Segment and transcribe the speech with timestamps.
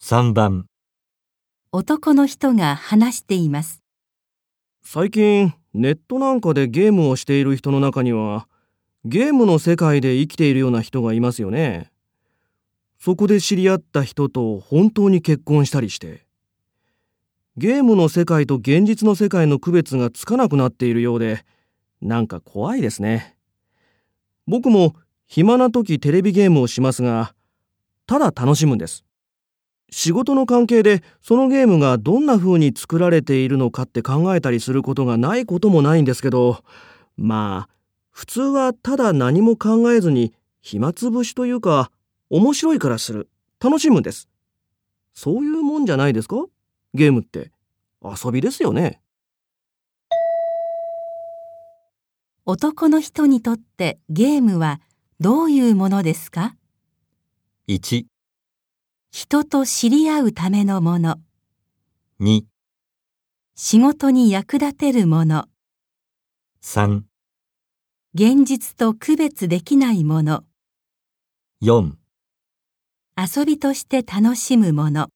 [0.00, 0.66] 3番
[1.72, 3.82] 男の人が話しています。
[4.80, 8.48] 最近ネットなんかでゲームをしている人の中には
[9.04, 11.90] ゲームの世界で生きているような人がいますよね。
[13.00, 16.24] そこで知り合った人と本当に結婚したりして
[17.56, 21.44] ゲームの世界と現実の世界の区別がつかなくなっているようで
[22.00, 23.36] なんか怖いですね。
[24.46, 24.94] 僕も
[25.26, 27.34] 暇な時テレビゲームをしますが
[28.06, 29.04] ただ楽しむんです。
[29.90, 36.62] 仕事の関係でそのゲームがどんな風に作られているのかって考えたりすることがないこともないんですけど
[37.16, 37.74] まあ
[38.10, 41.90] 普通はただ何も考えずに暇つぶしというか
[42.30, 43.28] 面白いからする。
[43.60, 44.28] 楽しむんです。
[45.14, 46.44] そういうもんじゃないですか？
[46.94, 47.50] ゲームって。
[48.02, 49.00] 遊びですよね。
[52.44, 54.80] 男の人にとってゲームは
[55.20, 56.54] どういうものですか
[57.66, 58.04] ？1、
[59.10, 61.16] 人と知り合うためのもの、
[62.20, 62.42] 2、
[63.54, 65.46] 仕事に役立てるもの、
[66.62, 67.02] 3、
[68.14, 70.44] 現実と区別できないもの、
[71.62, 71.94] 4
[73.16, 75.08] 遊びとして楽しむもの。